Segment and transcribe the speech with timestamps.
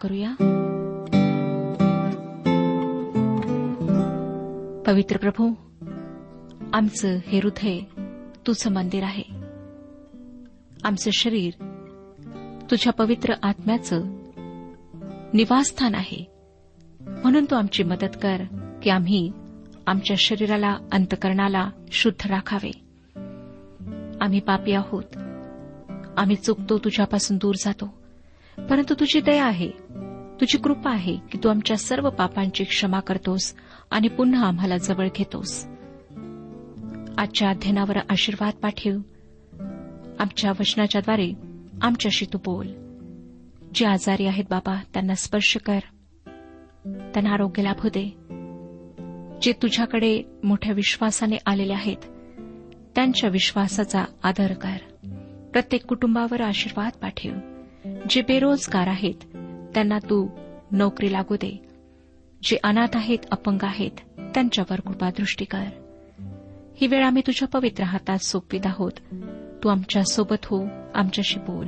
[0.00, 0.30] करूया?
[4.86, 5.54] पवित्र प्रभू
[6.72, 7.78] आमचं हे हृदय
[8.46, 9.22] तुझं मंदिर आहे.
[10.84, 11.52] आमचं शरीर
[12.70, 14.00] तुझ्या पवित्र आत्म्याचं
[15.34, 16.24] निवासस्थान आहे.
[17.00, 18.42] म्हणून तू आमची मदत कर
[18.82, 19.32] की आम्ही
[19.86, 22.70] आमच्या शरीराला अंतकरणाला शुद्ध राखावे.
[24.20, 25.16] आम्ही पापी आहोत.
[26.16, 27.99] आम्ही चुकतो तुझ्यापासून दूर जातो.
[28.68, 29.70] परंतु तुझी दया आहे.
[30.40, 33.54] तुझी कृपा आहे की तू आमच्या सर्व पापांची क्षमा करतोस
[33.90, 35.66] आणि पुन्हा आम्हाला जवळ घेतोस.
[37.18, 38.90] आजच्या अध्ययनावर आशीर्वाद पाठव.
[40.18, 41.32] आमच्या वचनाच्याद्वारे
[41.82, 42.66] आमच्याशी तू बोल.
[43.74, 45.78] जे आजारी आहेत बाबा त्यांना स्पर्श कर.
[46.84, 48.16] त्यांना आरोग्य लाभू दे.
[49.42, 51.96] जे तुझ्याकडे मोठ्या विश्वासाने आलेले आहेत
[52.94, 54.76] त्यांच्या विश्वासाचा आदर कर.
[55.52, 57.49] प्रत्येक कुटुंबावर आशीर्वाद पाठव.
[57.86, 59.14] जे बेरोजगार आहेत
[59.74, 60.28] त्यांना तू
[60.72, 61.62] नोकरी लागू दे.
[62.42, 65.64] जे अनाथ आहेत अपंग आहेत त्यांच्यावर कृपादृष्टी कर.
[66.76, 68.92] ही वेळ आम्ही तुझ्या पवित्र हातात सोपवीत आहोत.
[69.64, 71.66] तू आमच्यासोबत हो आमच्याशी बोल.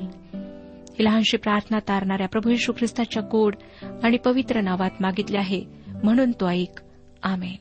[0.91, 3.57] ही लहानशी प्रार्थना तारणाऱ्या प्रभू येशू ख्रिस्ताच्या गोड
[4.03, 5.65] आणि पवित्र नावात मागितले आहे
[6.05, 6.81] म्हणून तो ऐक.
[7.23, 7.57] आमेन.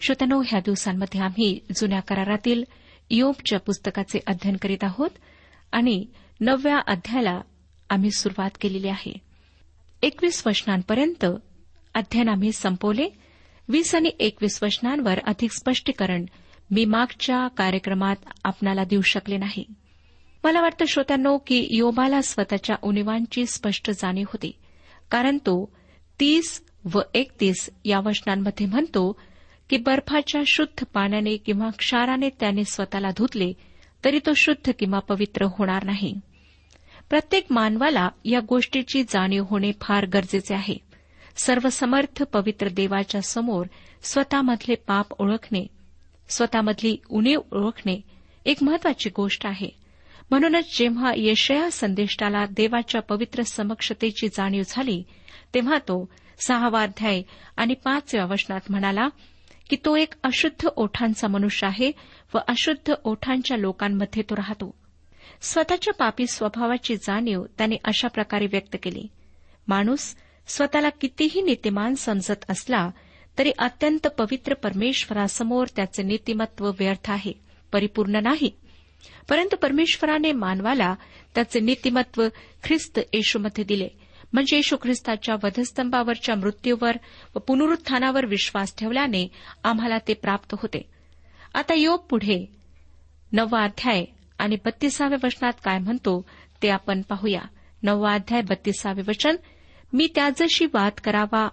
[0.00, 2.64] श्रोत्यानो ह्या दिवसांमध्ये आम्ही जुन्या करारातील
[3.10, 5.10] योबच्या पुस्तकाचे अध्ययन करीत आहोत
[5.72, 6.06] आणि
[6.40, 7.40] नवव्या अध्यायाला
[7.90, 9.18] आम्ही सुरुवात केलेली आहे.
[10.02, 11.24] एकवीस वचनांपर्यंत
[11.94, 13.08] अध्ययन आम्ही संपवले.
[13.68, 16.24] वीस आणि एकवीस वचनांवर अधिक स्पष्टीकरण
[16.70, 19.64] मी मागच्या कार्यक्रमात आपणाला देऊ शकले नाही.
[20.44, 24.52] मला वाटतं श्रोत्यांनो की योबाला स्वतःच्या उणीवांची स्पष्ट जाणीव होती.
[25.10, 25.72] कारण तो
[26.20, 26.64] तीस
[26.94, 29.20] व एकतीस या वचनांमध्ये म्हणतो
[29.70, 33.52] की बर्फाच्या शुद्ध पाण्याने किंवा क्षाराने त्याने स्वतःला धुतले
[34.04, 36.20] तरी तो शुद्ध किंवा पवित्र होणार नाही.
[37.10, 40.74] प्रत्येक मानवाला या गोष्टीची जाणीव होणे फार गरजेचे आहे.
[41.36, 43.66] सर्वसमर्थ पवित्र देवाच्या समोर
[44.02, 45.66] स्वतःमधले पाप ओळखणे
[46.28, 48.00] स्वतःमधली उणीव ओळखणे
[48.46, 49.68] एक महत्वाची गोष्ट आहे.
[50.30, 55.02] म्हणूनच जेव्हा यशया संदेष्टाला देवाच्या पवित्र समक्षतेची जाणीव झाली
[55.54, 56.10] तेव्हा तो
[56.46, 57.22] सहावा अध्याय
[57.56, 59.08] आणि पाचव्या वचनात म्हणाला
[59.70, 61.92] की तो एक अशुद्ध ओठांचा मनुष्य आहे
[62.34, 64.74] व अशुद्ध ओठांच्या लोकांमध्ये तो राहतो.
[65.40, 69.06] स्वतःच्या पापी स्वभावाची जाणीव त्याने अशा प्रकारे व्यक्त केली.
[69.68, 70.16] माणूस
[70.46, 72.90] स्वतःला कितीही नीतिमान समजत असला
[73.38, 77.32] तरी अत्यंत पवित्र परमेश्वरासमोर त्याचे नीतिमत्व व्यर्थ आहे
[77.72, 78.50] परिपूर्ण नाही.
[79.28, 80.94] परंतु परमेश्वराने मानवाला
[81.34, 82.28] त्याचे नीतिमत्व
[82.64, 83.88] ख्रिस्त येशूमध्ये दिले.
[84.32, 86.96] म्हणजे येशू ख्रिस्ताच्या वधस्तंभावरच्या मृत्यूवर
[87.34, 89.28] व पुनरुत्थानावर विश्वास ठेवल्याने
[89.64, 90.90] आम्हाला ते प्राप्त होते.
[91.54, 92.46] आता योग पुढे
[93.32, 94.04] नववा अध्याय
[94.38, 96.26] आणि बत्तीसाव्या वचनात काय म्हणतो
[96.62, 97.40] ते आपण पाहूया.
[97.82, 99.36] नववा अध्याय बत्तीसावे वचन.
[99.92, 101.48] मी त्याजशी वाद करावा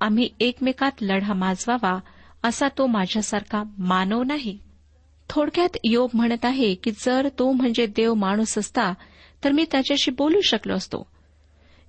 [0.00, 1.98] आम्ही एकमेकात लढा माजवावा
[2.42, 4.58] असा तो माझ्यासारखा मानव नाही.
[5.30, 8.92] थोडक्यात योग म्हणत आहे की जर तो म्हणजे देव माणूस असता
[9.44, 11.06] तर मी त्याच्याशी बोलू शकलो असतो.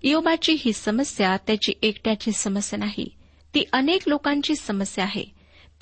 [0.03, 3.09] योबाची ही समस्या त्याची एकट्याची समस्या नाही.
[3.53, 5.23] ती अनेक लोकांची समस्या आहे.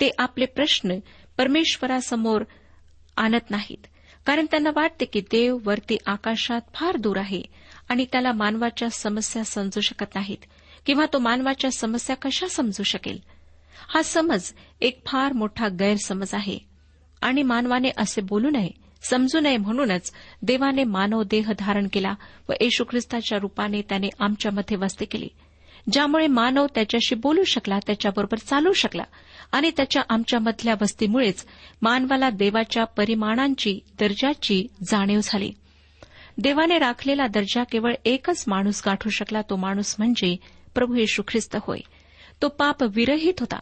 [0.00, 0.98] ते आपले प्रश्न
[1.36, 2.44] परमेश्वरासमोर
[3.16, 3.86] आणत नाहीत.
[4.28, 7.42] कारण त्यांना वाटते की देव वरती आकाशात फार दूर आहे
[7.88, 10.36] आणि त्याला मानवाच्या समस्या समजू शकत नाहीत
[10.86, 13.18] किंवा तो मानवाच्या समस्या कशा समजू शकेल?
[13.88, 16.58] हा समज एक फार मोठा गैरसमज आहे.
[17.20, 18.70] आणि मानवाने असे बोलू नये
[19.10, 22.14] समजू नये म्हणूनच देवाने मानव देह धारण केला
[22.48, 25.28] व येशू ख्रिस्ताच्या रूपाने त्याने आमच्यामध्ये वस्ती केली.
[25.92, 29.02] ज्यामुळे मानव त्याच्याशी बोलू शकला त्याच्याबरोबर चालू शकला
[29.52, 31.46] आणि त्याच्या आमच्यामधल्या वस्तीमुळेच
[31.82, 35.52] मानवाला देवाच्या परिमाणांची दर्जाची जाणीव झाली.
[36.38, 40.36] देवाने राखलेला दर्जा केवळ एकच माणूस गाठू शकला तो माणूस म्हणजे
[40.74, 41.78] प्रभू येशू ख्रिस्त होय.
[42.42, 43.58] तो पाप विरहित होता.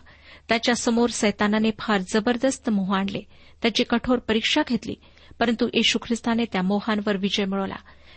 [0.48, 3.20] त्याच्यासमोर सैतानाने फार जबरदस्त मोह आणले.
[3.62, 4.94] त्याची कठोर परीक्षा घेतली.
[5.38, 7.76] परंतु येशू ख्रिस्ताने त्या मोहांवर विजय मिळवला.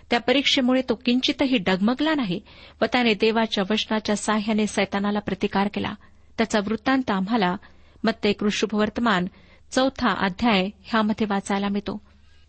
[0.10, 2.40] त्या परीक्षेमुळे तो किंचितही डगमगला नाही
[2.82, 5.94] व त्याने देवाच्या वचनाच्या साह्याने सैतानाला प्रतिकार केला.
[6.38, 7.56] त्याचा वृत्तांत आम्हाला
[8.04, 9.26] मत्ते कृषुभवर्तमान
[9.72, 12.02] चौथा अध्याय ह्यामध्ये वाचायला मिळतो.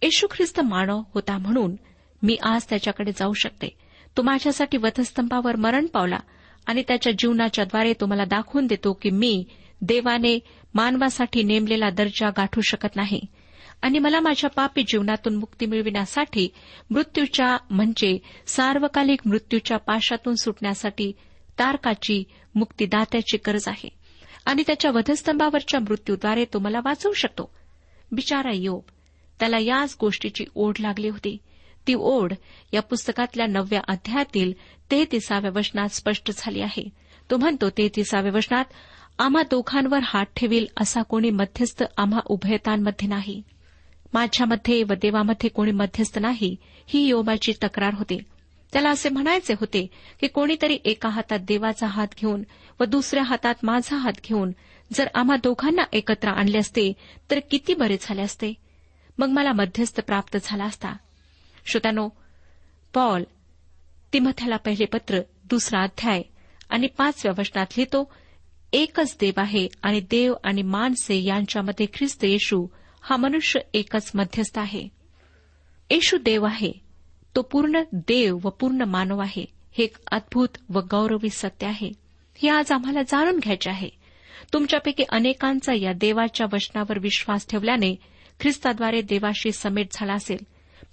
[0.03, 1.77] येशू ख्रिस्त मानव होता म्हणून
[2.23, 3.69] मी आज त्याच्याकडे जाऊ शकते.
[4.17, 6.19] तो माझ्यासाठी वधस्तंभावर मरण पावला
[6.67, 9.45] आणि त्याच्या जीवनाच्याद्वारे तो मला दाखवून देतो की मी
[9.83, 10.39] देवाने
[10.75, 13.21] मानवासाठी नेमलेला दर्जा गाठू शकत नाही.
[13.83, 16.49] आणि मला माझ्या पापी जीवनातून मुक्ती मिळविण्यासाठी
[16.91, 21.13] मृत्यूच्या म्हणजे सार्वकालिक मृत्यूच्या पाशातून सुटण्यासाठी
[21.59, 23.89] तारकाची मुक्तीदात्याची गरज आहे.
[24.47, 27.51] आणि त्याच्या वधस्तंभावरच्या मृत्यूद्वारे तो मला वाचवू शकतो.
[28.13, 28.83] बिचारा योग
[29.41, 31.37] त्याला याच गोष्टीची ओढ लागली होती.
[31.87, 32.33] ती ओढ
[32.73, 34.53] या पुस्तकातल्या नवव्या अध्यायातील
[34.91, 36.89] तेहतीसाव्या वचनात स्पष्ट झाली आहे.
[37.31, 38.65] तो म्हणतो तेहतीसाव्या वचनात
[39.19, 43.43] आम्हा दोघांवर हात ठेवील असा कोणी मध्यस्थ आम्हा उभयतांमध्ये नाही.
[44.15, 48.19] माझ्यामध्ये व देवामध्ये कोणी मध्यस्थ नाही ही योबाची तक्रार होती.
[48.73, 49.87] त्याला असे म्हणायचे होते
[50.21, 52.43] की कोणीतरी एका हातात देवाचा हात घेऊन
[52.81, 54.53] व दुसऱ्या हातात माझा हात घेऊन
[54.93, 56.93] जर आम्हा दोघांना एकत्र आणले असते
[57.31, 58.55] तर किती बरे झाले असते?
[59.19, 60.93] मग मला मध्यस्थ प्राप्त झाला असता.
[61.67, 62.09] श्रोत्यानो
[62.95, 63.25] पॉल
[64.13, 66.23] तिमथ्याला पहिले पत्र दुसरा अध्याय
[66.69, 68.13] आणि पाचव्या वचनात लिहितो
[68.73, 72.67] एकच देव आहे आणि देव आणि माणसे यांच्यामध्ये ख्रिस्त येशू
[73.01, 74.89] हा मनुष्य एकच मध्यस्थ आहे.
[75.91, 76.73] येशू देव आहे.
[77.37, 79.45] तो पूर्ण देव व पूर्ण मानव आहे.
[79.73, 81.93] हे एक अद्भुत व गौरवी सत्य आहे.
[82.35, 83.89] हे आज आम्हाला जाणून घ्यायचे आहे.
[84.53, 87.97] तुमच्यापैकी अनेकांचा या देवाच्या वचनावर विश्वास ठेवल्याने
[88.41, 90.39] ख्रिस्ताद्वारे देवाशी समेट झाला असेल.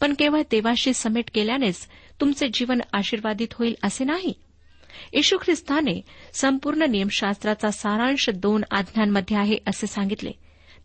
[0.01, 1.87] पण केवळ देवाशी समेट केल्यानेच
[2.21, 4.33] तुमचे जीवन आशीर्वादित होईल असे नाही?
[5.13, 6.01] येशू ख्रिस्ताने
[6.33, 10.31] संपूर्ण नियमशास्त्राचा सारांश दोन आज्ञांमध्ये आहे असे सांगितले.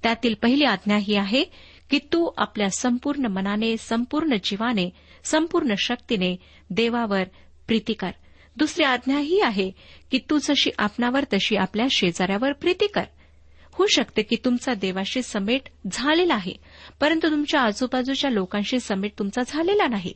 [0.03, 1.45] त्यातील पहिली आज्ञा ही आहे
[1.91, 4.91] की तू आपल्या संपूर्ण मनाने संपूर्ण जीवाने
[5.25, 6.37] संपूर्ण शक्तीने
[6.71, 7.23] देवावर
[7.67, 8.11] प्रीती कर.
[8.57, 9.71] दुसरी आज्ञा ही आहे
[10.11, 13.05] की तू जशी आपणावर तशी आपल्या शेजाऱ्यावर प्रीती कर.
[13.73, 15.61] होऊ शकते की तुमचा देवाशी समेट
[15.93, 16.53] झालेला आहे
[17.01, 20.13] परंतु तुमच्या आजूबाजूच्या लोकांशी समेट तुमचा झालेला नाही.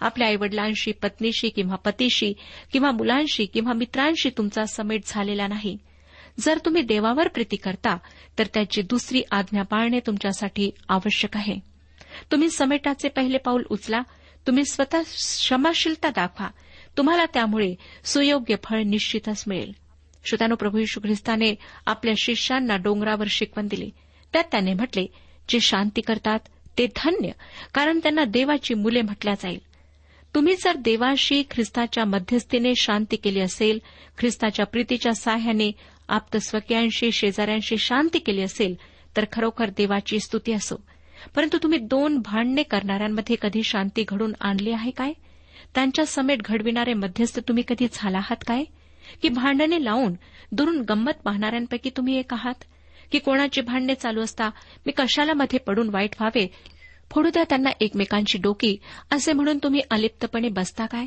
[0.00, 2.32] आपल्या आईवडिलांशी पत्नीशी किंवा पतीशी
[2.72, 5.78] किंवा मुलांशी किंवा मित्रांशी तुमचा समेट झालेला नाही.
[6.40, 7.96] जर तुम्ही देवावर प्रीती करता
[8.38, 11.58] तर त्याची दुसरी आज्ञा पाळणे तुमच्यासाठी आवश्यक आहे.
[12.30, 14.00] तुम्ही समेटाचे पहिले पाऊल उचला
[14.46, 16.48] तुम्ही स्वतः क्षमाशीलता दाखवा
[16.96, 17.74] तुम्हाला त्यामुळे
[18.04, 19.72] सुयोग्य फळ निश्चितच मिळेल.
[20.24, 21.54] श्रोत्यानो प्रभू यशू ख्रिस्ताने
[21.86, 23.90] आपल्या शिष्यांना डोंगरावर शिकवण दिली.
[24.32, 25.06] त्यात त्याने म्हटले
[25.48, 26.38] जे शांती करतात
[26.78, 27.30] ते धन्य
[27.74, 29.58] कारण त्यांना देवाची मुले म्हटल्या जाईल.
[30.34, 33.78] तुम्ही जर देवाशी ख्रिस्ताच्या मध्यस्थीने शांती केली असेल
[34.18, 35.72] ख्रिस्ताच्या प्रीतीच्या साह्याने
[36.12, 38.74] आप्तस्वकीयांशी शेजाऱ्यांशी शांती केली असेल
[39.16, 40.76] तर खरोखर देवाची स्तुती असो.
[41.36, 45.12] परंतु तुम्ही दोन भांडणे करणाऱ्यांमध्ये कधी शांती घडून आणली आहे काय?
[45.74, 48.64] त्यांच्या समेट घडविणारे मध्यस्थ तुम्ही कधी झाला आहात काय?
[49.22, 50.14] की भांडणे लावून
[50.52, 52.64] दुरून गंमत पाहणाऱ्यांपैकी तुम्ही एक आहात?
[53.12, 54.50] की कोणाची भांडणे चालू असता
[54.86, 56.54] मी कशाला मध्ये पडून वाईट व्हावे?
[57.10, 58.76] फोडू द्या त्यांना एकमेकांची डोकी
[59.10, 61.06] असे म्हणून तुम्ही अलिप्तपणे बसता काय?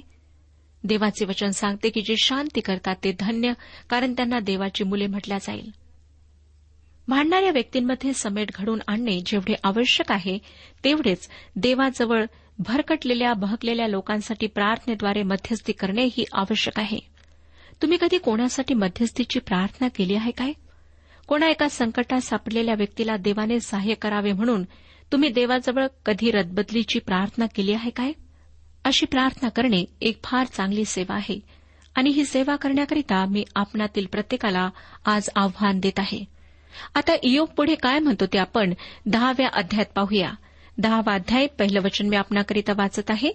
[0.85, 3.53] देवाचे वचन सांगते की जे शांती करतात ते धन्य
[3.89, 5.71] कारण त्यांना देवाची मुले म्हटल्या जाईल.
[7.07, 10.37] भांडणाऱ्या व्यक्तींमध्ये समेट घडून आणणे जेवढे आवश्यक आहे
[10.83, 12.25] तेवढेच देवाजवळ
[12.59, 16.99] भरकटलेल्या बहकलेल्या लोकांसाठी प्रार्थनेद्वारे मध्यस्थी करणे ही आवश्यक आहे.
[17.81, 20.53] तुम्ही कधी कोणासाठी मध्यस्थीची प्रार्थना केली आहे काय?
[21.27, 24.63] कोणा एका संकटात सापडलेल्या व्यक्तीला देवाने सहाय्य करावे म्हणून
[25.11, 28.11] तुम्ही देवाजवळ कधी रदबदलीची प्रार्थना केली आहे काय?
[28.85, 31.39] अशी प्रार्थना करणे एक फार चांगली सेवा आहे.
[31.95, 34.69] आणि ही सेवा करण्याकरिता मी आपणातील प्रत्येकाला
[35.05, 36.25] आज आव्हान देत आहे.
[36.95, 38.73] आता इयोग पुढे काय म्हणतो ते आपण
[39.05, 40.31] दहाव्या अध्यायात पाहूया.
[40.77, 43.31] दहावा अध्याय पहिलं वचन मी आपणाकरिता वाचत आहे.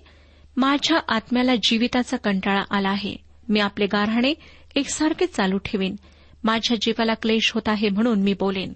[0.56, 3.16] माझ्या आत्म्याला जीविताचा कंटाळा आला आहे.
[3.48, 4.34] मी आपले गारहाणे
[4.76, 5.96] एकसारखे चालू ठेवीन.
[6.44, 8.72] माझ्या जीवाला क्लेश होत आहे म्हणून मी बोलेन.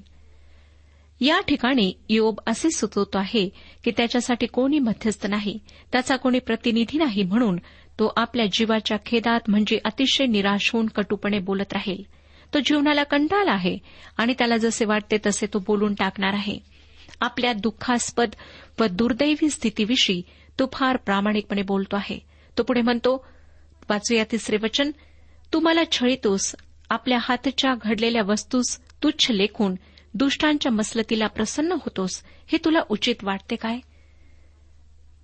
[1.20, 3.48] या ठिकाणी योब असे सुचवतो आहे
[3.84, 5.58] की त्याच्यासाठी कोणी मध्यस्थ नाही.
[5.92, 7.56] त्याचा कोणी प्रतिनिधी नाही म्हणून
[7.98, 12.02] तो आपल्या जीवाच्या खेदात म्हणजे अतिशय निराश होऊन कटुपणे बोलत राहील.
[12.54, 13.78] तो जीवनाला कंटाळला आहे
[14.16, 16.58] आणि त्याला जसे वाटते तसे तो बोलून टाकणार आहे.
[17.20, 18.30] आपल्या दुःखास्पद
[18.80, 20.22] व दुर्दैवी स्थितीविषयी
[20.58, 22.18] तो फार प्रामाणिकपणे बोलतो आहे.
[22.58, 23.26] तो पुढे म्हणतो
[23.90, 24.90] वाचूया तिसरे वचन.
[25.52, 26.54] तू मला छळीतोस.
[26.90, 29.74] आपल्या हातच्या घडलेल्या वस्तूस तुच्छ लेखून
[30.14, 33.78] दुष्टांच्या मसलतीला प्रसन्न होतोस हे तुला उचित वाटते काय?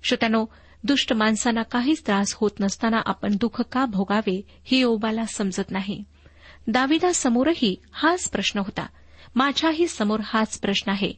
[0.03, 0.47] श्रोत्यानो
[0.85, 6.05] दुष्ट माणसांना काहीच त्रास होत नसताना आपण दुःख का भोगावे ही ओबाला समजत नाही.
[6.67, 8.87] दाविदासमोरही हाच प्रश्न होता.
[9.35, 11.13] माझ्याही समोर हाच प्रश्न आहे.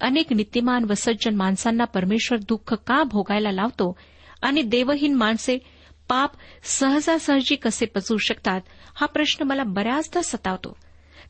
[0.00, 3.98] अनेक नीतिमान व सज्जन माणसांना परमेश्वर दुःख का भोगायला लावतो?
[4.42, 5.58] आणि देवहीन माणसे
[6.08, 6.30] पाप
[6.62, 8.60] सहजासहजी कसे पचवू शकतात?
[8.94, 10.76] हा प्रश्न मला बऱ्याचदा सतावतो.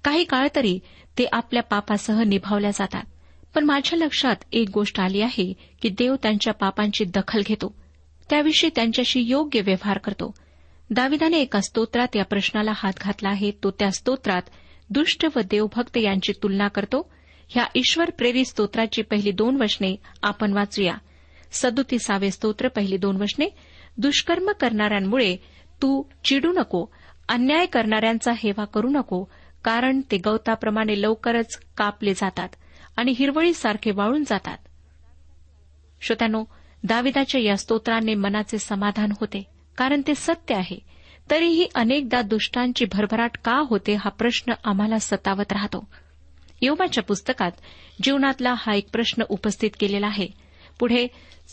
[0.05, 0.81] काही काळ तरी
[1.19, 3.03] ते आपल्या पापासह निभावल्या जातात.
[3.55, 7.75] पण माझ्या लक्षात एक गोष्ट आली आहे की देव त्यांच्या पापांची दखल घेतो.
[8.31, 10.35] त्याविषयी त्यांच्याशी योग्य व्यवहार करतो.
[10.91, 13.51] दाविदाने एका स्तोत्रात या प्रश्नाला हात घातला आहे.
[13.51, 14.43] तो त्या स्तोत्रात
[14.91, 17.11] दुष्ट व देवभक्त यांची तुलना करतो.
[17.49, 20.95] ह्या ईश्वर प्रेरित स्तोत्राची पहिली दोन वचने आपण वाचूया.
[21.53, 23.47] सदुतीसावे स्तोत्र पहिली दोन वचने
[23.99, 25.37] दुष्कर्म करणाऱ्यांमुळे
[25.83, 26.87] तू चिडू नको
[27.29, 29.25] अन्याय करणाऱ्यांचा हेवा करू नको
[29.65, 32.49] कारण ते गवताप्रमाणे लवकरच कापले जातात
[32.97, 34.59] आणि हिरवळीसारखे वाळून जातात.
[36.01, 36.45] श्रोत्यानो
[36.85, 39.47] दाविदाच्या या स्तोत्राने मनाचे समाधान होते
[39.79, 40.79] कारण ते सत्य आहे.
[41.31, 45.89] तरीही अनेकदा दुष्टांची भरभराट का होते हा प्रश्न आम्हाला सतावत राहतो.
[46.63, 47.51] योबाच्या पुस्तकात
[48.03, 50.29] जीवनातला हा एक प्रश्न उपस्थित केलेला आहे.
[50.79, 51.07] पुढे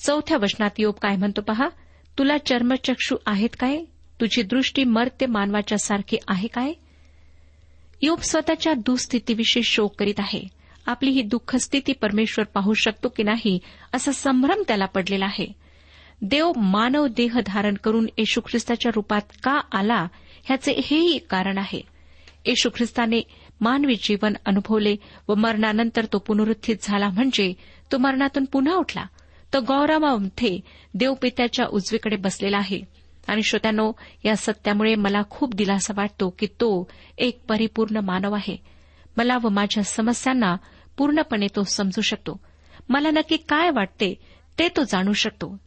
[0.06, 1.68] चौथ्या वचनात योब काय म्हणतो पहा?
[2.18, 3.78] तुला चर्मचक्षू आहेत काय?
[4.22, 6.74] तुझी दृष्टी मर्त्य मानवाच्या सारखी आहे काय?
[8.02, 10.44] योब स्वतःच्या दुःस्थितीविषयी शोक करीत आहे.
[10.86, 13.60] आपली ही दुःखस्थिती परमेश्वर पाहू शकतो की नाही
[13.94, 15.48] असा संभ्रम त्याला पडलेला आहे.
[16.22, 20.08] देव मानव देह धारण करून येशू ख्रिस्ताच्या रूपात का आला
[20.44, 21.82] ह्याचे हेही कारण आहे.
[22.46, 23.22] येशू ख्रिस्ताने
[23.62, 24.96] मानवी जीवन अनुभवले
[25.28, 27.54] व मरणानंतर तो पुनरुत्थित झाला म्हणजे
[27.92, 29.06] तो मरणातून पुन्हा उठला.
[29.54, 30.60] तो गौरवामध्ये
[30.94, 32.82] देवपित्याच्या उजवीकडे बसलेला आहे.
[33.27, 33.91] आणि श्रोत्यानो
[34.25, 38.58] या सत्यामुळे मला खूप दिलासा वाटतो की तो एक परिपूर्ण मानव आहे.
[39.17, 40.55] मला व माझ्या समस्यांना
[40.98, 42.39] पूर्णपणे तो समजू शकतो.
[42.89, 44.13] मला नक्की काय वाटते
[44.60, 45.58] ते तो जाणू शकतो.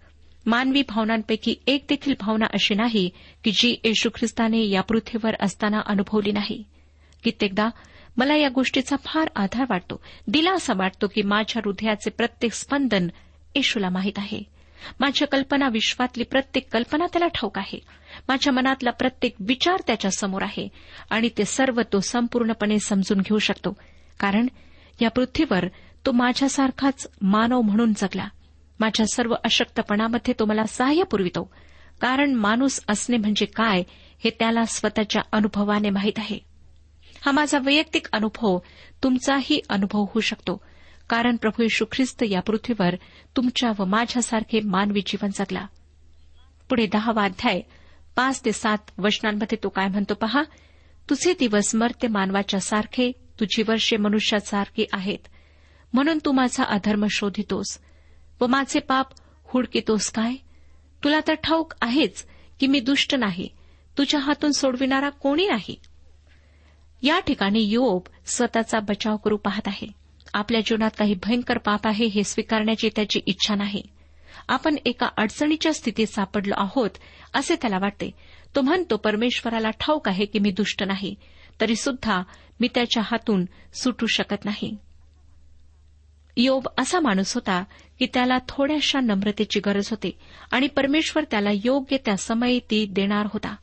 [0.47, 3.11] मानवी भावनांपैकी एक देखील भावना अशी नाही
[3.45, 6.65] की जी येशू ख्रिस्ताने या पृथ्वीवर असताना अनुभवली नाही.
[7.25, 7.69] कित्येकदा
[8.17, 13.09] मला या गोष्टीचा फार आधार वाटतो दिलासा वाटतो की माझ्या हृदयाचे प्रत्येक स्पंदन
[13.55, 14.58] येशूला माहीत आहे.
[15.01, 17.79] माझ्या कल्पना विश्वातली प्रत्येक कल्पना त्याला ठाऊक आहे.
[18.29, 20.69] माझ्या मनातला प्रत्येक विचार त्याच्यासमोर आहे.
[21.11, 23.77] आणि ते सर्व तो संपूर्णपणे समजून घेऊ शकतो.
[24.21, 24.47] कारण
[25.01, 25.67] या पृथ्वीवर
[26.07, 28.29] तो माझ्यासारखाच मानव म्हणून जगला.
[28.81, 31.51] माझ्या सर्व अशक्तपणामध्ये तो मला सहाय्य पुरवितो.
[32.01, 33.83] कारण माणूस असणे म्हणजे काय
[34.25, 36.39] हे त्याला स्वतःच्या अनुभवाने माहीत आहे.
[37.27, 38.59] हा माझा वैयक्तिक अनुभव
[39.03, 40.68] तुमचाही अनुभव होऊ शकतो.
[41.09, 42.95] कारण प्रभू येशू ख्रिस्त या पृथ्वीवर
[43.37, 45.67] तुमच्या व माझ्यासारखे मानवी जीवन जगला.
[46.69, 47.61] पुढे दहावा अध्याय
[48.17, 50.43] पाच ते सात वचनांमध्ये तो काय म्हणतो पहा
[51.11, 55.19] तुझे दिवस मर्त्य मानवाच्या सारखे तुझी वर्षे मनुष्यासारखी आहेत.
[55.93, 57.79] म्हणून तू माझा अधर्म शोधितोस.
[58.41, 59.07] व माझे पाप
[59.45, 60.35] हुडकितोस काय?
[61.05, 62.27] तुला तर ठाऊक आहेच
[62.61, 63.49] की मी दुष्ट नाही.
[63.99, 65.81] तुझ्या हातून सोडविणारा कोणी नाही?
[67.03, 69.98] या ठिकाणी योब स्वतःचा बचाव करू पाहत आहे.
[70.35, 73.83] आपल्या जीवनात काही भयंकर पाप आहे हे स्वीकारण्याची त्याची इच्छा नाही.
[74.49, 76.91] आपण एका अडचणीच्या स्थितीत सापडलो आहोत
[77.35, 78.11] असे त्याला वाटते.
[78.57, 81.15] तो म्हणतो परमेश्वराला ठाऊक आहे की मी दुष्ट नाही
[81.61, 82.23] तरी सुद्धा
[82.61, 83.45] मी त्याच्या हातून
[83.75, 84.77] सुटू शकत नाही.
[86.37, 87.65] योब असा माणूस होता
[87.99, 90.11] की त्याला थोड्याशा नम्रतेची गरज होती
[90.51, 93.57] आणि परमेश्वर त्याला योग्य त्या समयी ती देणार होता.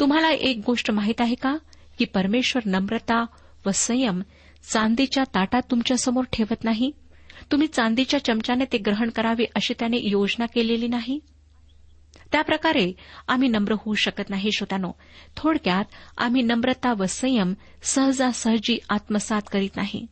[0.00, 1.56] तुम्हाला एक गोष्ट माहीत आहे का?
[1.98, 3.24] की परमेश्वर नम्रता
[3.66, 4.22] व संयम
[4.62, 6.92] चांदीच्या ताटात तुमच्यासमोर ठेवत नाही?
[7.52, 11.18] तुम्ही चांदीच्या चमच्याने ते ग्रहण करावे अशी त्याने योजना केलेली नाही?
[12.32, 12.92] त्याप्रकारे
[13.28, 14.92] आम्ही नम्र होऊ शकत नाही श्रोत्यानो.
[15.36, 15.84] थोडक्यात
[16.18, 20.06] आम्ही नम्रता व संयम सहजासहजी आत्मसात करीत नाही.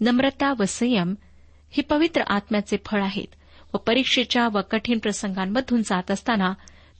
[0.00, 1.14] नम्रता व संयम
[1.70, 3.34] ही पवित्र आत्म्याचे फळ आहेत
[3.74, 6.52] व परीक्षेच्या व कठीण प्रसंगांमधून जात असताना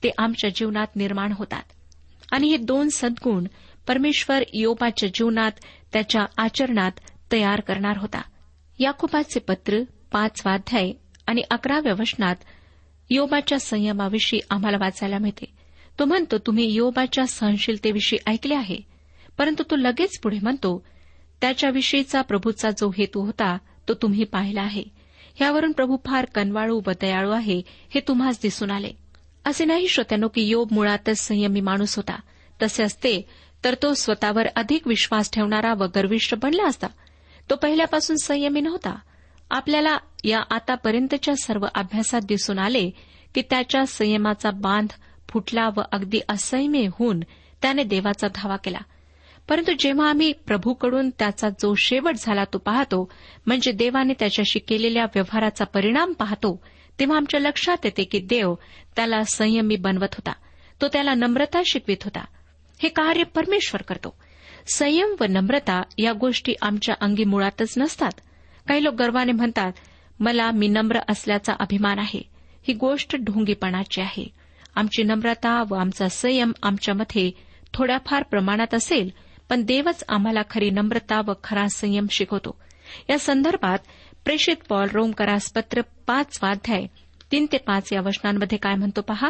[0.03, 1.63] ते आमच्या जीवनात निर्माण होतात.
[2.31, 3.47] आणि हे दोन सद्गुण
[3.87, 5.51] परमेश्वर योबाच्या जीवनात
[5.93, 6.91] त्याच्या आचरणात
[7.31, 8.21] तयार करणार होता.
[8.79, 9.79] याकोबाचे पत्र
[10.11, 10.91] पाचवा अध्याय
[11.27, 12.35] आणि अकराव्या वचनात
[13.09, 15.45] योबाच्या संयमाविषयी आम्हाला वाचायला मिळते.
[15.99, 18.77] तो म्हणतो तुम्ही योबाच्या सहनशीलतेविषयी ऐकले आहे
[19.37, 20.85] परंतु तो लगेच पुढे म्हणतो
[21.41, 24.83] त्याच्याविषयीचा प्रभूचा जो हेतू होता तो तुम्ही पाहिला आहे.
[25.41, 28.91] यावरून प्रभू फार कनवाळू व दयाळू आहे हे तुम्हाच दिसून आले.
[29.45, 32.19] असे नाही श्रोत्यानो की योब मुळातच संयमी माणूस होता.
[32.61, 33.29] तसे असते
[33.63, 36.87] तर तो स्वतःवर अधिक विश्वास ठेवणारा व गर्विष्ठ बनला असता.
[37.49, 38.99] तो पहिल्यापासून संयमी नव्हता.
[39.51, 42.89] आपल्याला या आतापर्यंतच्या सर्व अभ्यासात दिसून आले
[43.35, 44.89] की त्याच्या संयमाचा बांध
[45.29, 47.19] फुटला व अगदी असंयमी होऊन
[47.61, 48.77] त्याने देवाचा धावा केला.
[49.49, 53.11] परंतु जेव्हा आम्ही प्रभूकडून त्याचा जो शेवट झाला तो पाहतो
[53.45, 56.63] म्हणजे देवाने त्याच्याशी केलेल्या व्यवहाराचा परिणाम पाहतो
[56.99, 58.53] तेव्हा आमच्या लक्षात येते की देव
[58.95, 60.31] त्याला संयमी बनवत होता.
[60.81, 62.25] तो त्याला नम्रता शिकवित होता.
[62.83, 64.15] हे कार्य परमेश्वर करतो.
[64.73, 68.11] संयम व नम्रता या गोष्टी आमच्या अंगी मुळातच नसतात.
[68.67, 69.71] काही लोक गर्वाने म्हणतात
[70.19, 72.21] मला मी नम्र असल्याचा अभिमान आहे.
[72.67, 74.29] ही गोष्ट ढोंगीपणाची आहे.
[74.75, 77.31] आमची नम्रता व आमचा संयम आमच्यामध्ये
[77.73, 79.11] थोड्याफार प्रमाणात असेल
[79.49, 82.61] पण देवच आम्हाला खरी नम्रता व खरा संयम शिकवतो.
[83.09, 83.79] या संदर्भात
[84.25, 86.85] प्रेषित पॉल रोमकरास पत्र पाच वाध्याय
[87.31, 89.29] तीन ते पाच या वचनांमध्ये काय म्हणतो पहा?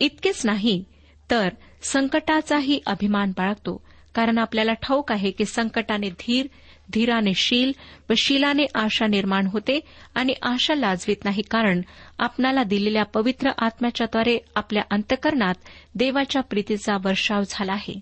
[0.00, 0.84] इतकेच नाही
[1.30, 1.48] तर
[1.84, 3.82] संकटाचाही अभिमान बाळगतो
[4.14, 6.46] कारण आपल्याला ठाऊक आहे की संकटाने धीर
[6.92, 7.72] धीराने शील
[8.10, 9.80] व शीलाने आशा निर्माण होते
[10.14, 11.80] आणि आशा लाजवीत नाही कारण
[12.18, 15.54] आपणाला दिलेल्या पवित्र आत्म्याच्याद्वारे आपल्या अंतकरणात
[15.94, 18.00] देवाच्या प्रीतीचा वर्षाव झाला आहे.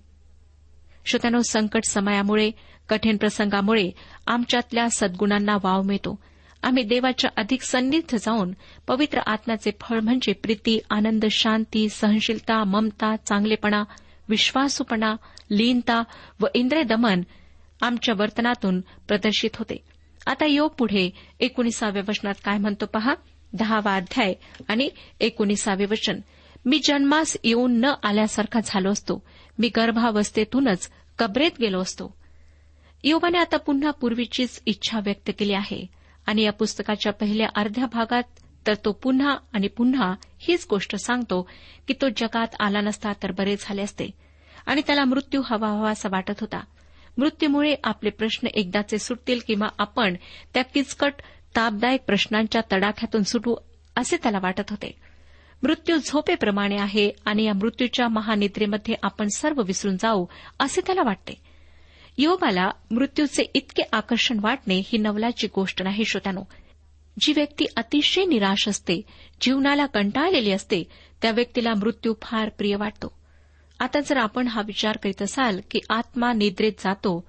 [1.07, 2.51] श्रोत्यानो संकट समयामुळे
[2.88, 3.90] कठीण प्रसंगामुळे
[4.27, 6.18] आमच्यातल्या सद्गुणांना वाव मिळतो.
[6.62, 8.53] आम्ही देवाच्या अधिक सन्निध जाऊन
[8.87, 13.83] पवित्र आत्म्याचे फळ म्हणजे प्रीती आनंद शांती सहनशीलता ममता चांगलेपणा
[14.29, 15.16] विश्वासूपणा
[15.51, 16.03] लीनता
[16.40, 17.20] व इंद्रिय दमन
[17.83, 19.77] आमच्या वर्तनातून प्रदर्शित होते.
[20.27, 23.14] आता योग पुढे एकोणीसाव्या वचनात काय म्हणतो पहा?
[23.53, 24.35] दहावा अध्याय
[24.68, 24.88] आणि
[25.20, 26.20] एकोणीसावे वचन.
[26.66, 29.22] मी जन्मास येऊन न आल्यासारखा झालो असतो.
[29.59, 32.14] मी गर्भावस्थेतूनच कबरेत गेलो असतो.
[33.05, 36.02] योबाने आता पुन्हा पूर्वीचीच इच्छा व्यक्त केली आहे.
[36.26, 38.22] आणि या पुस्तकाच्या पहिल्या अर्ध्या भागात
[38.66, 41.48] तर तो पुन्हा आणि पुन्हा हीच गोष्ट सांगतो
[41.88, 44.11] की तो जगात आला नसता तर बरे झाले असते.
[44.66, 46.61] आणि त्याला मृत्यू हवा हवासा वाटत होता.
[47.18, 50.14] मृत्यूमुळे आपले प्रश्न एकदाचे सुटतील किंवा आपण
[50.54, 51.12] त्या किचकट
[51.56, 53.54] तापदायक प्रश्नांच्या तडाख्यातून सुटू
[53.96, 54.96] असे त्याला वाटत होते.
[55.62, 60.26] मृत्यू झोपेप्रमाणे आहे आणि या मृत्यूच्या महानिद्रेमध्ये आपण सर्व विसरून जाऊ
[60.58, 61.52] असे त्याला वाटते.
[62.18, 66.42] योबाला मृत्यूचे इतके आकर्षण वाटणे ही नवलाची गोष्ट नाही श्रोत्यानो.
[67.20, 69.01] जी व्यक्ती अतिशय निराश असते
[69.40, 70.83] जीवनाला कंटाळलेली असते
[71.22, 73.12] त्या व्यक्तीला मृत्यू फार प्रिय वाटतो.
[73.81, 77.25] आता जर आपण हा विचार करीत असाल की आत्मा निद्रेत जातो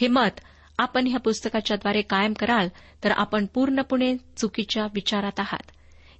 [0.00, 0.40] हे मत
[0.78, 2.68] आपण ह्या पुस्तकाच्याद्वारे कायम कराल
[3.04, 5.70] तर आपण पूर्णपणे चुकीच्या विचारात आहात.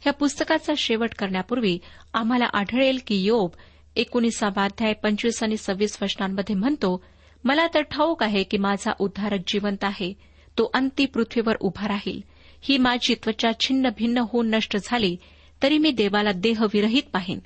[0.00, 1.78] ह्या पुस्तकाचा शेवट करण्यापूर्वी
[2.14, 3.50] आम्हाला आढळेल की योब
[3.96, 7.04] एकोणीसावाध्याय पंचवीस आणि सव्वीस वर्षांमध्ये म्हणतो
[7.44, 10.14] मला तर ठाऊक आहे की माझा उद्धारक जिवंत आहे.
[10.58, 12.20] तो अंती पृथ्वीवर उभा राहील.
[12.60, 15.16] ही माझी त्वचा छिन्न भिन्न होऊन नष्ट झाली
[15.62, 17.38] तरी मी देवाला देहविरहित पाहीन.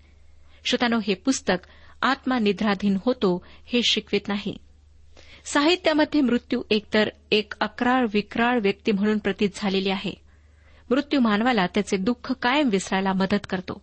[0.65, 1.67] श्रोतानो हे पुस्तक
[2.03, 4.57] आत्मा निद्राधीन होतो हे शिकवित नाही.
[5.45, 10.13] साहित्यामध्ये मृत्यू एकतर एक अक्राळ विक्राळ व्यक्ती म्हणून प्रतीत झालेली आहे.
[10.91, 13.83] मृत्यू मानवाला त्याचे दुःख कायम विसरायला मदत करतो.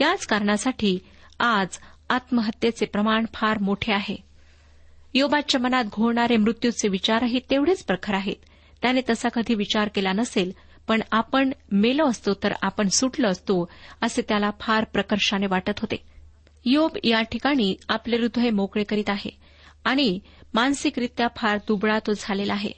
[0.00, 0.98] याच कारणासाठी
[1.38, 1.68] आज
[2.08, 4.23] आत्महत्येचे प्रमाण फार मोठे आहे.
[5.14, 8.36] योबाच्या मनात घोळणारे मृत्यूचे विचारही तेवढेच प्रखर आहेत.
[8.82, 10.52] त्याने तसा कधी विचार केला नसेल
[10.88, 13.70] पण आपण मेलो असतो तर आपण सुटलो असतो
[14.02, 15.96] असे त्याला फार प्रकर्षाने वाटत होते.
[16.64, 19.30] योब या ठिकाणी आपले हृदय मोकळे करीत आहे
[19.84, 20.18] आणि
[20.54, 22.70] मानसिकरित्या फार दुबळा तो झालेला आहे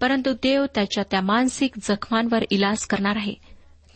[0.00, 3.34] परंतु देव त्याच्या त्या मानसिक जखमांवर इलाज करणार आहे.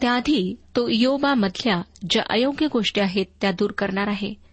[0.00, 4.49] त्याआधी तो योबामधल्या ज्या अयोग्य गोष्टी आहेत त्या दूर करणार आहे.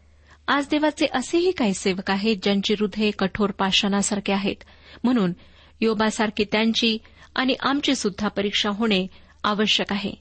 [0.48, 4.56] आज देवाचे असेही काही सेवक आहेत ज्यांची हृदये कठोर पाषाणासारखे आहेत.
[5.04, 5.34] म्हणून
[5.82, 6.98] योबासारखी त्यांची
[7.36, 9.08] आणि आमची सुद्धा परीक्षा होणे
[9.44, 10.12] आवश्यक आहे.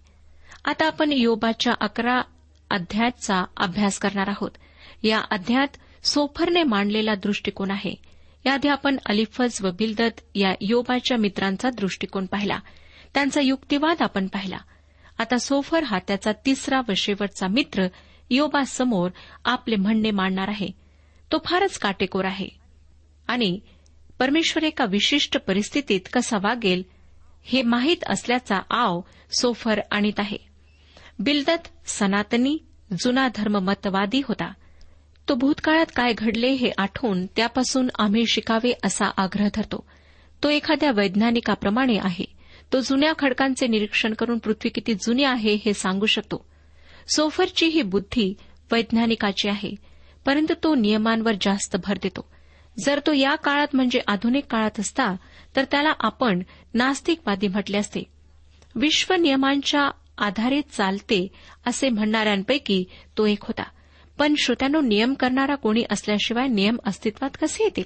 [0.65, 2.23] आता आपण योबाच्या अकरा
[2.71, 4.51] अध्यायाचा अभ्यास करणार आहोत.
[5.03, 7.95] या अध्यायात सोफरने मांडलेला दृष्टिकोन आहे.
[8.47, 12.59] याआधी आपण अलिफज व बिलदत या योबाच्या मित्रांचा दृष्टिकोन पाहिला.
[13.15, 14.59] त्यांचा युक्तिवाद आपण पाहिला.
[15.19, 17.87] आता सोफर हा त्याचा तिसरा व शेवटचा मित्र
[18.31, 19.11] योबासमोर
[19.45, 20.69] आपले म्हणणे मांडणार आहे.
[21.33, 22.49] तो फारच काटेकोर आहे.
[23.29, 23.61] आणि
[24.19, 26.83] परमेश्वर एका विशिष्ट परिस्थितीत कसा वागेल
[27.45, 29.01] हे माहीत असल्याचा आव
[29.41, 30.37] सोफर आणीत आहे.
[31.19, 32.59] बिलदत सनातनी
[33.01, 34.53] जुना धर्ममतवादी होता.
[35.29, 39.87] तो भूतकाळात काय घडले हे आठवून त्यापासून आम्ही शिकावे असा आग्रह धरतो.
[40.43, 42.25] तो एखाद्या वैज्ञानिकाप्रमाणे आहे.
[42.73, 46.49] तो जुन्या खडकांचे निरीक्षण करून पृथ्वी किती जुनी आहे हे सांगू शकतो.
[47.14, 48.35] सोफरची ही बुद्धी
[48.73, 49.75] वैज्ञानिकाची आहे
[50.27, 52.29] परंतु तो नियमांवर जास्त भर देतो.
[52.79, 55.16] जर तो या काळात म्हणजे आधुनिक काळात असता
[55.57, 56.42] तर त्याला आपण
[56.75, 58.03] नास्तिकवादी म्हटले असते.
[58.75, 61.29] विश्व नियमांच्या आधारे चालते
[61.66, 62.85] असे म्हणणाऱ्यांपैकी
[63.19, 63.62] तो एक होता.
[64.19, 67.85] पण श्रोत्यानो नियम करणारा कोणी असल्याशिवाय नियम अस्तित्वात कसे येतील?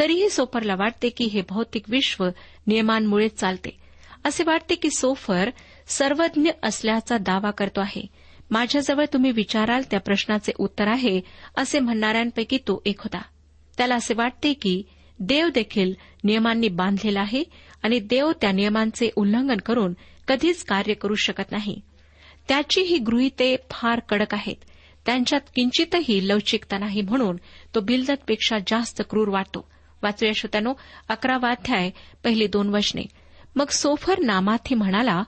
[0.00, 2.28] तरीही सोफरला वाटते की हे भौतिक विश्व
[2.66, 3.78] नियमांमुळे चालते.
[4.24, 5.50] असे वाटते की सोफर
[5.86, 8.06] सर्वज्ञ असल्याचा दावा करतो आहे.
[8.52, 11.20] माझ्याजवळ तुम्ही विचाराल त्या प्रश्नाचे उत्तर आहे
[11.56, 13.22] असे म्हणणाऱ्यांपैकी तो एक होता.
[13.76, 14.82] त्याला असे वाटते की
[15.18, 17.44] देव देखील नियमांनी बांधलेला आहे
[17.82, 19.94] आणि देव त्या नियमांचे उल्लंघन करून
[20.28, 21.80] कधीच कार्य करू शकत नाही.
[22.48, 24.56] त्याची ही गृहिते फार कडक आहेत.
[25.06, 27.36] त्यांच्यात किंचितही लवचिकता नाही म्हणून
[27.74, 29.68] तो बिलदतपेक्षा जास्त क्रूर वाटतो.
[30.02, 30.74] वाचूया श्रोत्यानो
[31.08, 31.90] अकरावा अध्याय
[32.24, 33.02] पहिली दोन वचने.
[33.56, 35.22] मग सोफर नामाथी म्हणाला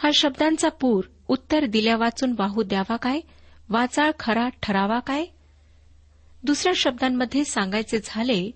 [0.00, 3.20] हा शब्दांचा पूर उत्तर दिल्या वाचून वाहू द्यावा काय?
[3.68, 5.24] वाचाळ खरा ठरावा काय?
[6.42, 8.50] दुसऱ्या शब्दांमध्ये सांगायचे झाले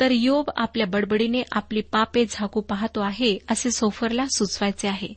[0.00, 5.08] तर योब आपल्या बडबडीने आपली पापे झाकू पाहतो आहे असे सोफरला सुचवायचे आहे.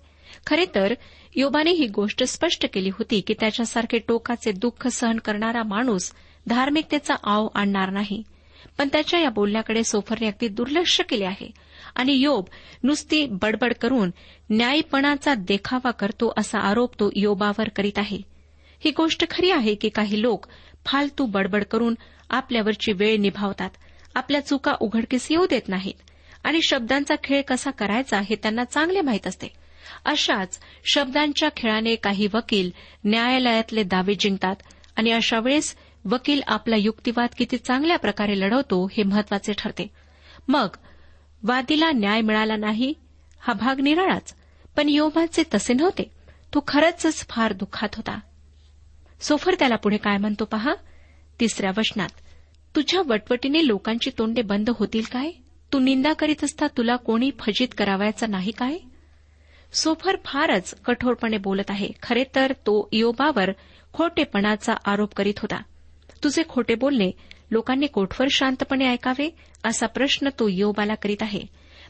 [0.48, 0.94] खरे तर
[1.36, 6.12] योबाने ही गोष्ट स्पष्ट केली होती की त्याच्यासारखे टोकाचे दुःख सहन करणारा माणूस
[6.48, 8.24] धार्मिकतेचा आव आणणार नाही.
[8.78, 11.69] पण त्याच्या या बोलण्याकडे सोफरने अगदी दुर्लक्ष केले आहे.
[11.96, 12.44] आणि योब
[12.84, 14.12] नुसती बडबड करून
[14.50, 18.18] न्यायपणाचा देखावा करतो असा आरोप तो योबावर करीत आहे.
[18.86, 20.46] ही गोष्ट खरी आहे की काही लोक
[20.86, 21.96] फालतू बडबड करून
[22.30, 23.70] आपल्यावरची वेळ निभावतात.
[24.16, 25.94] आपल्या चुका उघडकीस येऊ देत नाहीत.
[26.44, 29.48] आणि शब्दांचा खेळ कसा करायचा हे त्यांना चांगले माहीत असते.
[30.06, 30.60] अशाच
[30.94, 32.72] शब्दांच्या खेळाने काही वकील
[33.06, 34.56] न्यायालयातले दावे जिंकतात
[34.96, 35.76] आणि अशा वेळेस
[36.06, 39.88] वकील आपला युक्तिवाद किती चांगल्या प्रकारे लढवतो हे महत्त्वाचे ठरते.
[40.48, 40.68] मग
[41.44, 42.94] वादीला न्याय मिळाला नाही
[43.40, 44.36] हा भाग निराळाच.
[44.78, 46.12] पण योबाचे तसे नव्हते.
[46.54, 48.20] तो खरंच फार दुःखात होता.
[49.22, 50.74] सोफर त्याला पुढे काय म्हणतो पहा?
[51.40, 52.10] तिसऱ्या वचनात
[52.76, 55.32] तुझ्या वटवटीने लोकांची तोंडे बंद होतील काय?
[55.74, 58.78] तू निंदा करीत असता तुला कोणी फजित करावायचा नाही काय?
[59.74, 61.90] सोफर फारच कठोरपणे बोलत आहे.
[62.04, 63.52] खरे तर तो योबावर
[63.94, 65.62] खोटेपणाचा आरोप करीत होता.
[66.24, 67.12] तुझे खोटे बोलणे
[67.52, 71.42] लोकांनी कोठवर शांतपणे ऐकावे असा प्रश्न तो योबाला करीत आहे.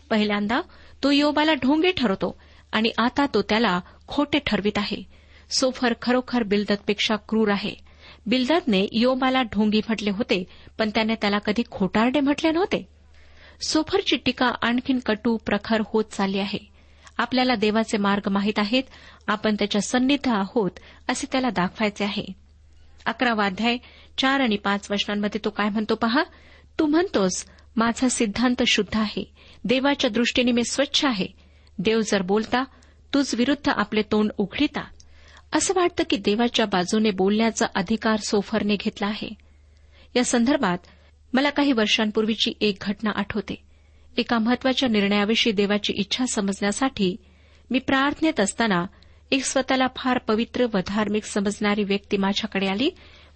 [0.09, 0.61] पहिल्यांदा
[1.03, 2.39] तो योबाला ढोंगे ठरवतो
[2.71, 5.03] आणि आता तो त्याला खोटे ठरवित आहे.
[5.49, 7.75] सोफर खरोखर बिलदतपेक्षा क्रूर आहे.
[8.25, 10.43] बिलदतने योबाला ढोंगी म्हटले होते
[10.77, 12.87] पण त्याने त्याला कधी खोटारडे म्हटले नव्हते.
[13.67, 16.59] सोफरची टीका आणखीन कटू प्रखर होत चालली आहे.
[17.17, 18.83] आपल्याला देवाचे मार्ग माहीत आहेत
[19.27, 20.71] आपण त्याच्या सन्निध आहोत
[21.07, 22.25] असे त्याला दाखवायचे आहे.
[23.05, 23.77] अकरावा अध्याय
[24.19, 26.23] चार आणि पाच वचनांमध्ये तो काय म्हणतो पहा?
[26.79, 29.31] तू म्हणतोस माझा सिद्धांत शुद्ध आहे.
[29.63, 31.27] देवाच्या दृष्टीने मी स्वच्छ आहे.
[31.77, 32.63] देव जर बोलता
[33.13, 34.81] तूच विरुद्ध आपले तोंड उघडिता.
[35.53, 39.29] असं वाटतं की देवाच्या बाजूने बोलण्याचा अधिकार सोफरने घेतला आहे.
[40.15, 40.77] या संदर्भात
[41.33, 43.55] मला काही वर्षांपूर्वीची एक घटना आठवते.
[44.17, 47.15] एका महत्त्वाच्या निर्णयाविषयी देवाची इच्छा समजण्यासाठी
[47.71, 48.85] मी प्रार्थनेत असताना
[49.31, 52.89] एक स्वतःला फार पवित्र व धार्मिक समजणारी व्यक्ती माझ्याकडे आली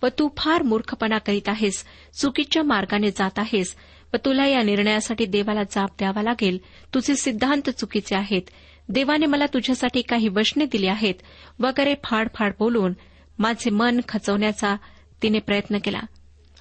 [0.04, 1.86] व तू फार मूर्खपणा करीत आहेस
[2.22, 3.76] चुकीच्या मार्गाने जात आहेस
[4.13, 6.58] व तुला या निर्णयासाठी देवाला जाब द्यावा लागेल.
[6.94, 8.42] तुझे सिद्धांत चुकीचे आहेत.
[8.89, 11.13] देवाने मला तुझ्यासाठी काही वचने दिली आहेत
[11.60, 12.94] वगैरे फाडफाड बोलून
[13.39, 14.76] माझे मन खचवण्याचा
[15.24, 16.00] तिने प्रयत्न केला.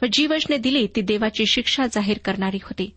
[0.02, 2.90] व जी वचने दिली ती देवाची शिक्षा जाहीर करणारी होती.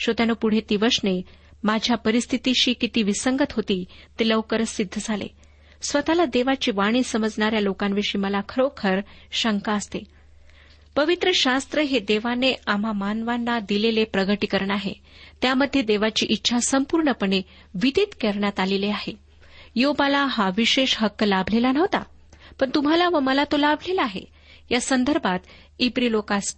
[0.00, 1.22] श्रोत्यानं पुढे ती वचने
[1.64, 3.84] माझ्या परिस्थितीशी किती विसंगत होती
[4.20, 5.47] ते लवकरच सिद्ध झाले.
[5.82, 9.00] स्वतःला देवाची वाणी समजणाऱ्या लोकांविषयी मला खरोखर
[9.32, 9.98] शंका असते.
[10.96, 14.92] पवित्र शास्त्र हे देवाने आम्हा मानवांना दिलेले प्रगटीकरण आहे.
[15.42, 17.42] त्यामध्ये देवाची इच्छा संपूर्णपणे
[17.74, 19.12] विदित करण्यात आलेली आहे.
[19.76, 22.02] योबाला हा विशेष हक्क लाभलेला नव्हता
[22.60, 24.22] पण तुम्हाला व मला तो लाभलेला आहे.
[24.70, 25.38] या संदर्भात
[25.78, 26.08] इब्री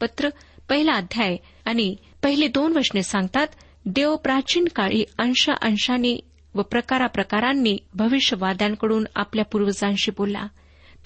[0.00, 0.28] पत्र
[0.68, 3.46] पहिला अध्याय आणि पहिली दोन वचने सांगतात
[3.86, 6.20] देव प्राचीन काळी अंशा अंशांनी
[6.54, 10.46] व प्रकाराप्रकारांनी भविष्यवाद्यांकडून आपल्या पूर्वजांशी बोलला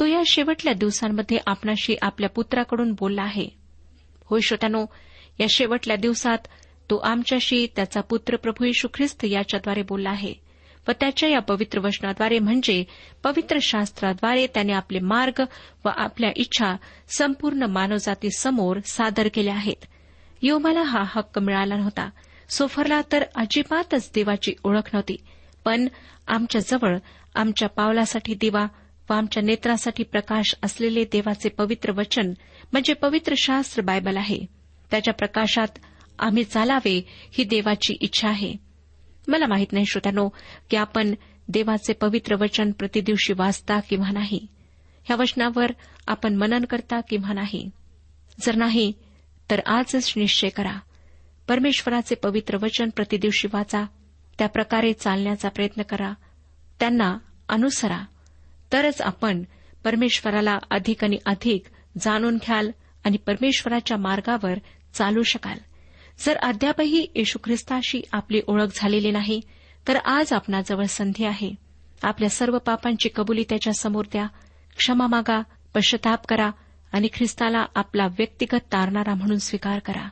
[0.00, 3.48] तो या शेवटल्या दिवसांमध्ये आपणाशी आपल्या पुत्राकडून बोलला आहे.
[4.24, 4.86] होय श्रोत्यानो
[5.40, 6.38] या शेवटल्या दिवसात
[6.90, 10.34] तो आमच्याशी त्याचा पुत्र प्रभू यशू ख्रिस्त याच्याद्वारे बोलला आहे
[10.88, 12.84] व त्याच्या या पवित्र वचनाद्वारे म्हणजे
[13.22, 15.42] पवित्र शास्त्राद्वारे त्याने आपले मार्ग
[15.84, 16.76] व आपल्या इच्छा
[17.18, 19.84] संपूर्ण मानवजातीसमोर सादर केल्या आहेत.
[20.42, 22.10] योमाला हा हक्क मिळाला नव्हता.
[22.48, 25.16] सोफरला तर अजिबातच देवाची ओळख नव्हती.
[25.64, 25.88] पण
[26.26, 26.98] आमच्याजवळ
[27.34, 28.66] आमच्या पावलासाठी दिवा
[29.10, 32.32] व आमच्या नेत्रासाठी प्रकाश असलेले देवाचे पवित्र वचन
[32.72, 34.38] म्हणजे पवित्र शास्त्र बायबल आहे.
[34.90, 35.68] त्याच्या प्रकाशात
[36.18, 38.54] आम्ही चालावे ही देवाची इच्छा आहे.
[39.28, 40.28] मला माहीत नाही श्रोत्यानो
[40.70, 41.14] की आपण
[41.48, 44.46] देवाचे पवित्र वचन प्रतिदिवशी वाचता किंवा नाही.
[45.04, 45.70] ह्या वचनावर
[46.06, 47.70] आपण मनन करता किंवा नाही.
[48.40, 48.92] जर नाही
[49.50, 50.78] तर आजच निश्चय करा.
[51.48, 53.84] परमेश्वराचे पवित्र वचन प्रतिदिवशी वाचा.
[54.38, 56.12] त्या प्रकारे चालण्याचा प्रयत्न करा.
[56.80, 57.18] त्यांना
[57.48, 58.02] अनुसरा.
[58.72, 59.42] तरच आपण
[59.84, 61.62] परमेश्वराला अधिक आणि अधिक
[62.00, 62.70] जाणून घ्याल
[63.04, 64.54] आणि परमेश्वराच्या मार्गावर
[64.94, 65.58] चालू शकाल.
[66.18, 69.40] जर अद्यापही येशू ख्रिस्ताशी आपली ओळख झालेली नाही
[69.88, 71.54] तर आज आपणाजवळ संधी आहे.
[72.02, 74.26] आपल्या सर्व पापांची कबुली त्याच्यासमोर द्या.
[74.76, 75.40] क्षमा मागा
[75.74, 76.50] पश्चाताप करा
[76.92, 80.08] आणि ख्रिस्ताला आपला व्यक्तिगत तारणारा म्हणून स्वीकार करा.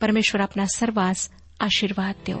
[0.00, 1.30] परमेश्वर आपणा सर्वांस
[1.60, 2.40] आशीर्वाद देऊ